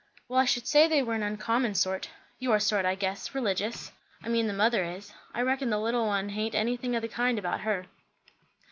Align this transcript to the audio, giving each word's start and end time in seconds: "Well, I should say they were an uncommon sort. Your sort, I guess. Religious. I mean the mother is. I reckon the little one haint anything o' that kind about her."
"Well, 0.27 0.39
I 0.39 0.45
should 0.45 0.65
say 0.65 0.87
they 0.87 1.03
were 1.03 1.13
an 1.13 1.21
uncommon 1.21 1.75
sort. 1.75 2.09
Your 2.39 2.59
sort, 2.59 2.85
I 2.87 2.95
guess. 2.95 3.35
Religious. 3.35 3.91
I 4.23 4.29
mean 4.29 4.47
the 4.47 4.51
mother 4.51 4.83
is. 4.83 5.13
I 5.31 5.43
reckon 5.43 5.69
the 5.69 5.77
little 5.77 6.07
one 6.07 6.29
haint 6.29 6.55
anything 6.55 6.95
o' 6.95 6.99
that 6.99 7.11
kind 7.11 7.37
about 7.37 7.61
her." 7.61 7.85